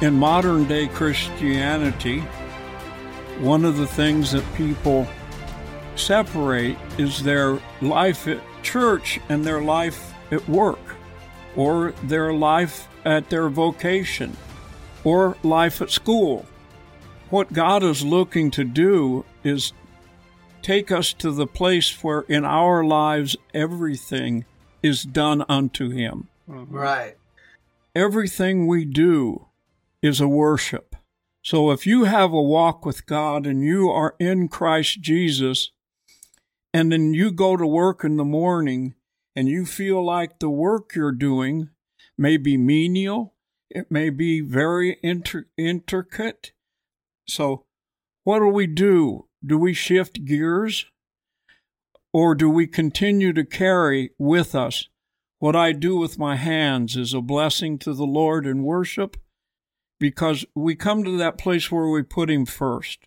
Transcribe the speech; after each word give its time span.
In 0.00 0.18
modern 0.18 0.64
day 0.66 0.88
Christianity, 0.88 2.20
one 3.38 3.64
of 3.64 3.76
the 3.76 3.86
things 3.86 4.32
that 4.32 4.44
people 4.54 5.06
separate 5.94 6.76
is 6.98 7.22
their 7.22 7.60
life 7.80 8.26
at 8.26 8.40
church 8.62 9.20
and 9.28 9.44
their 9.44 9.62
life 9.62 10.12
at 10.32 10.46
work, 10.48 10.80
or 11.54 11.92
their 12.02 12.32
life 12.32 12.88
at 13.04 13.30
their 13.30 13.48
vocation, 13.48 14.36
or 15.04 15.36
life 15.44 15.80
at 15.80 15.90
school. 15.90 16.44
What 17.30 17.52
God 17.52 17.82
is 17.84 18.04
looking 18.04 18.50
to 18.52 18.64
do 18.64 19.24
is 19.44 19.72
take 20.60 20.90
us 20.90 21.12
to 21.14 21.30
the 21.30 21.46
place 21.46 22.02
where 22.02 22.22
in 22.22 22.44
our 22.44 22.84
lives 22.84 23.36
everything 23.54 24.44
is 24.82 25.04
done 25.04 25.44
unto 25.48 25.90
Him. 25.90 26.28
Right. 26.46 27.16
Everything 27.94 28.66
we 28.66 28.84
do 28.84 29.46
is 30.04 30.20
a 30.20 30.28
worship. 30.28 30.94
So 31.42 31.70
if 31.70 31.86
you 31.86 32.04
have 32.04 32.30
a 32.30 32.42
walk 32.42 32.84
with 32.84 33.06
God 33.06 33.46
and 33.46 33.64
you 33.64 33.88
are 33.88 34.14
in 34.20 34.48
Christ 34.48 35.00
Jesus, 35.00 35.70
and 36.74 36.92
then 36.92 37.14
you 37.14 37.32
go 37.32 37.56
to 37.56 37.66
work 37.66 38.04
in 38.04 38.18
the 38.18 38.24
morning 38.24 38.96
and 39.34 39.48
you 39.48 39.64
feel 39.64 40.04
like 40.04 40.40
the 40.40 40.50
work 40.50 40.94
you're 40.94 41.10
doing 41.10 41.70
may 42.18 42.36
be 42.36 42.58
menial, 42.58 43.34
it 43.70 43.90
may 43.90 44.10
be 44.10 44.42
very 44.42 44.98
inter- 45.02 45.46
intricate. 45.56 46.52
So, 47.26 47.64
what 48.24 48.40
do 48.40 48.48
we 48.48 48.66
do? 48.66 49.28
Do 49.44 49.56
we 49.56 49.72
shift 49.72 50.26
gears? 50.26 50.84
Or 52.12 52.34
do 52.34 52.50
we 52.50 52.66
continue 52.66 53.32
to 53.32 53.44
carry 53.44 54.10
with 54.18 54.54
us 54.54 54.86
what 55.38 55.56
I 55.56 55.72
do 55.72 55.96
with 55.96 56.18
my 56.18 56.36
hands 56.36 56.94
is 56.94 57.14
a 57.14 57.22
blessing 57.22 57.78
to 57.78 57.94
the 57.94 58.04
Lord 58.04 58.46
in 58.46 58.64
worship? 58.64 59.16
Because 59.98 60.44
we 60.54 60.74
come 60.74 61.04
to 61.04 61.16
that 61.18 61.38
place 61.38 61.70
where 61.70 61.88
we 61.88 62.02
put 62.02 62.30
Him 62.30 62.46
first. 62.46 63.06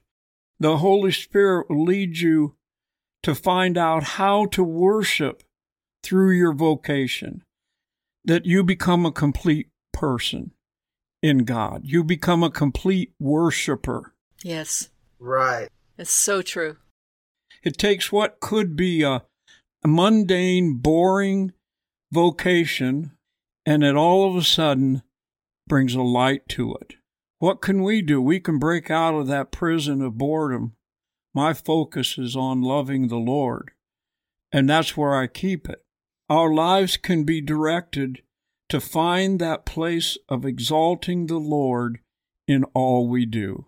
The 0.59 0.77
Holy 0.77 1.11
Spirit 1.11 1.69
will 1.69 1.83
lead 1.83 2.17
you 2.17 2.55
to 3.23 3.35
find 3.35 3.77
out 3.77 4.03
how 4.03 4.45
to 4.47 4.63
worship 4.63 5.43
through 6.03 6.31
your 6.31 6.53
vocation, 6.53 7.43
that 8.25 8.45
you 8.45 8.63
become 8.63 9.05
a 9.05 9.11
complete 9.11 9.69
person 9.91 10.51
in 11.21 11.39
God. 11.39 11.81
You 11.83 12.03
become 12.03 12.43
a 12.43 12.51
complete 12.51 13.13
worshiper. 13.19 14.13
Yes. 14.43 14.89
Right. 15.19 15.69
It's 15.97 16.11
so 16.11 16.41
true. 16.41 16.77
It 17.63 17.77
takes 17.77 18.11
what 18.11 18.39
could 18.39 18.75
be 18.75 19.03
a, 19.03 19.23
a 19.83 19.87
mundane, 19.87 20.75
boring 20.75 21.53
vocation, 22.11 23.11
and 23.65 23.83
it 23.83 23.95
all 23.95 24.29
of 24.29 24.37
a 24.37 24.43
sudden 24.43 25.01
brings 25.67 25.95
a 25.95 26.01
light 26.01 26.47
to 26.49 26.75
it. 26.75 26.95
What 27.39 27.61
can 27.61 27.83
we 27.83 28.01
do? 28.01 28.21
We 28.21 28.39
can 28.39 28.57
break 28.57 28.89
out 28.89 29.13
of 29.13 29.27
that 29.27 29.51
prison 29.51 30.01
of 30.01 30.17
boredom. 30.17 30.73
My 31.33 31.53
focus 31.53 32.17
is 32.17 32.35
on 32.35 32.61
loving 32.61 33.07
the 33.07 33.17
Lord, 33.17 33.71
and 34.51 34.69
that's 34.69 34.97
where 34.97 35.15
I 35.15 35.27
keep 35.27 35.69
it. 35.69 35.83
Our 36.29 36.53
lives 36.53 36.97
can 36.97 37.23
be 37.23 37.41
directed 37.41 38.21
to 38.69 38.81
find 38.81 39.39
that 39.39 39.65
place 39.65 40.17
of 40.27 40.45
exalting 40.45 41.27
the 41.27 41.37
Lord 41.37 41.99
in 42.47 42.63
all 42.73 43.07
we 43.07 43.25
do. 43.25 43.67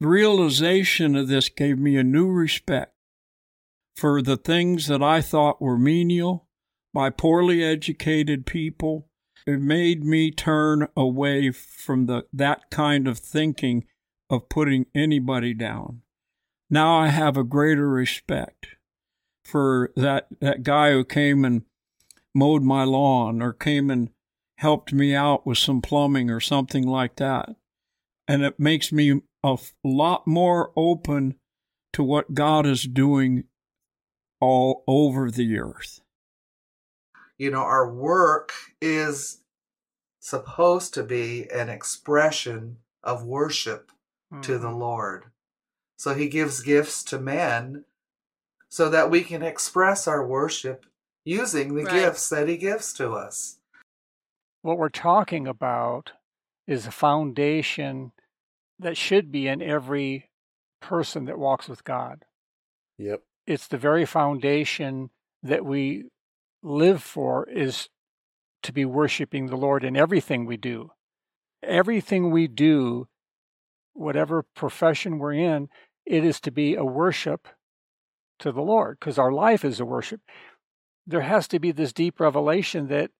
The 0.00 0.08
realization 0.08 1.16
of 1.16 1.28
this 1.28 1.48
gave 1.48 1.78
me 1.78 1.96
a 1.96 2.04
new 2.04 2.28
respect 2.28 2.94
for 3.96 4.20
the 4.20 4.36
things 4.36 4.88
that 4.88 5.02
I 5.02 5.20
thought 5.20 5.62
were 5.62 5.78
menial 5.78 6.48
by 6.92 7.10
poorly 7.10 7.62
educated 7.64 8.46
people 8.46 9.08
it 9.46 9.60
made 9.60 10.04
me 10.04 10.30
turn 10.30 10.88
away 10.96 11.50
from 11.50 12.06
the 12.06 12.26
that 12.32 12.70
kind 12.70 13.06
of 13.06 13.18
thinking 13.18 13.84
of 14.30 14.48
putting 14.48 14.86
anybody 14.94 15.52
down. 15.52 16.02
Now 16.70 16.96
I 16.96 17.08
have 17.08 17.36
a 17.36 17.44
greater 17.44 17.88
respect 17.88 18.68
for 19.44 19.92
that 19.96 20.28
that 20.40 20.62
guy 20.62 20.92
who 20.92 21.04
came 21.04 21.44
and 21.44 21.62
mowed 22.34 22.62
my 22.62 22.84
lawn 22.84 23.42
or 23.42 23.52
came 23.52 23.90
and 23.90 24.10
helped 24.58 24.92
me 24.92 25.14
out 25.14 25.46
with 25.46 25.58
some 25.58 25.82
plumbing 25.82 26.30
or 26.30 26.40
something 26.40 26.86
like 26.86 27.16
that. 27.16 27.54
And 28.26 28.42
it 28.42 28.58
makes 28.58 28.92
me 28.92 29.20
a 29.42 29.58
lot 29.82 30.26
more 30.26 30.72
open 30.74 31.34
to 31.92 32.02
what 32.02 32.34
God 32.34 32.66
is 32.66 32.84
doing 32.84 33.44
all 34.40 34.84
over 34.88 35.30
the 35.30 35.58
earth 35.58 36.00
you 37.38 37.50
know, 37.50 37.62
our 37.62 37.90
work 37.90 38.52
is 38.80 39.38
supposed 40.20 40.94
to 40.94 41.02
be 41.02 41.48
an 41.50 41.68
expression 41.68 42.78
of 43.02 43.24
worship 43.24 43.90
mm-hmm. 44.32 44.42
to 44.42 44.58
the 44.58 44.68
mm-hmm. 44.68 44.78
Lord. 44.78 45.24
So 45.96 46.14
he 46.14 46.28
gives 46.28 46.62
gifts 46.62 47.02
to 47.04 47.18
men 47.18 47.84
so 48.68 48.88
that 48.90 49.10
we 49.10 49.22
can 49.22 49.42
express 49.42 50.08
our 50.08 50.26
worship 50.26 50.86
using 51.24 51.74
the 51.74 51.84
right. 51.84 51.92
gifts 51.92 52.28
that 52.30 52.48
he 52.48 52.56
gives 52.56 52.92
to 52.94 53.12
us. 53.12 53.58
What 54.62 54.78
we're 54.78 54.88
talking 54.88 55.46
about 55.46 56.12
is 56.66 56.86
a 56.86 56.90
foundation 56.90 58.12
that 58.78 58.96
should 58.96 59.30
be 59.30 59.46
in 59.46 59.62
every 59.62 60.30
person 60.80 61.26
that 61.26 61.38
walks 61.38 61.68
with 61.68 61.84
God. 61.84 62.24
Yep. 62.98 63.22
It's 63.46 63.68
the 63.68 63.78
very 63.78 64.06
foundation 64.06 65.10
that 65.42 65.64
we 65.64 66.04
live 66.64 67.02
for 67.02 67.46
is 67.48 67.88
to 68.62 68.72
be 68.72 68.84
worshiping 68.84 69.46
the 69.46 69.56
Lord 69.56 69.84
in 69.84 69.96
everything 69.96 70.46
we 70.46 70.56
do. 70.56 70.90
Everything 71.62 72.30
we 72.30 72.48
do, 72.48 73.06
whatever 73.92 74.44
profession 74.56 75.18
we're 75.18 75.34
in, 75.34 75.68
it 76.06 76.24
is 76.24 76.40
to 76.40 76.50
be 76.50 76.74
a 76.74 76.84
worship 76.84 77.46
to 78.38 78.50
the 78.50 78.62
Lord 78.62 78.98
because 78.98 79.18
our 79.18 79.32
life 79.32 79.64
is 79.64 79.78
a 79.78 79.84
worship. 79.84 80.20
There 81.06 81.20
has 81.20 81.46
to 81.48 81.60
be 81.60 81.70
this 81.70 81.92
deep 81.92 82.18
revelation 82.18 82.88
that 82.88 83.10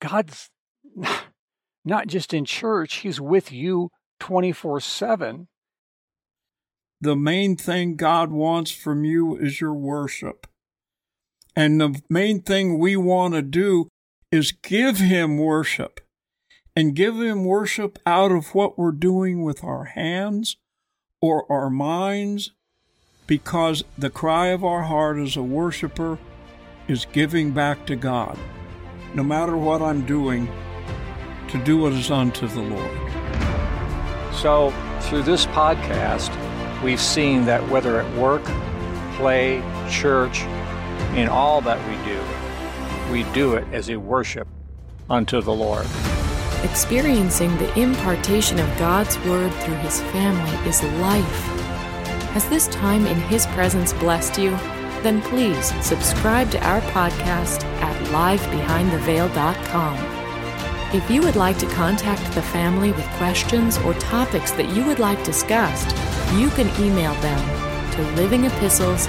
God's 0.00 0.50
not 1.84 2.06
just 2.06 2.34
in 2.34 2.44
church, 2.44 2.96
He's 2.96 3.20
with 3.20 3.50
you 3.50 3.90
24 4.20 4.80
7. 4.80 5.48
The 7.00 7.16
main 7.16 7.56
thing 7.56 7.96
God 7.96 8.30
wants 8.30 8.70
from 8.70 9.04
you 9.04 9.36
is 9.36 9.60
your 9.60 9.74
worship. 9.74 10.46
And 11.54 11.80
the 11.80 12.00
main 12.08 12.40
thing 12.40 12.78
we 12.78 12.96
want 12.96 13.34
to 13.34 13.42
do 13.42 13.88
is 14.30 14.52
give 14.52 14.98
Him 14.98 15.38
worship 15.38 16.00
and 16.74 16.96
give 16.96 17.16
Him 17.16 17.44
worship 17.44 17.98
out 18.06 18.32
of 18.32 18.54
what 18.54 18.78
we're 18.78 18.92
doing 18.92 19.42
with 19.42 19.62
our 19.62 19.84
hands 19.84 20.56
or 21.20 21.50
our 21.52 21.70
minds, 21.70 22.52
because 23.26 23.84
the 23.96 24.10
cry 24.10 24.48
of 24.48 24.64
our 24.64 24.82
heart 24.82 25.18
as 25.18 25.36
a 25.36 25.42
worshiper 25.42 26.18
is 26.88 27.06
giving 27.12 27.52
back 27.52 27.86
to 27.86 27.94
God, 27.94 28.36
no 29.14 29.22
matter 29.22 29.56
what 29.56 29.80
I'm 29.80 30.04
doing, 30.04 30.48
to 31.48 31.62
do 31.64 31.78
what 31.78 31.92
is 31.92 32.10
unto 32.10 32.48
the 32.48 32.60
Lord. 32.60 34.34
So, 34.34 34.72
through 35.02 35.22
this 35.22 35.46
podcast, 35.46 36.32
we've 36.82 37.00
seen 37.00 37.44
that 37.44 37.68
whether 37.68 38.00
at 38.00 38.18
work, 38.18 38.42
play, 39.16 39.62
church, 39.88 40.40
in 41.16 41.28
all 41.28 41.60
that 41.62 41.78
we 41.88 41.96
do, 42.04 42.20
we 43.12 43.24
do 43.32 43.54
it 43.54 43.66
as 43.72 43.90
a 43.90 43.96
worship 43.96 44.48
unto 45.10 45.40
the 45.40 45.52
Lord. 45.52 45.86
Experiencing 46.62 47.56
the 47.58 47.78
impartation 47.78 48.58
of 48.58 48.78
God's 48.78 49.18
Word 49.20 49.52
through 49.54 49.76
His 49.76 50.00
family 50.00 50.68
is 50.68 50.82
life. 51.00 51.40
Has 52.32 52.48
this 52.48 52.68
time 52.68 53.06
in 53.06 53.20
His 53.22 53.46
presence 53.46 53.92
blessed 53.92 54.38
you? 54.38 54.50
Then 55.02 55.20
please 55.22 55.74
subscribe 55.84 56.50
to 56.52 56.64
our 56.64 56.80
podcast 56.92 57.64
at 57.82 57.96
livebehindtheveil.com. 58.06 60.12
If 60.94 61.10
you 61.10 61.22
would 61.22 61.36
like 61.36 61.58
to 61.58 61.66
contact 61.66 62.34
the 62.34 62.42
family 62.42 62.92
with 62.92 63.06
questions 63.16 63.78
or 63.78 63.94
topics 63.94 64.50
that 64.52 64.68
you 64.68 64.84
would 64.84 64.98
like 64.98 65.24
discussed, 65.24 65.88
you 66.36 66.50
can 66.50 66.68
email 66.82 67.14
them 67.14 67.40
to 67.92 68.02
livingepistles 68.20 69.08